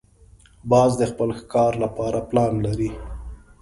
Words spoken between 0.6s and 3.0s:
باز د خپل ښکار لپاره پلان لري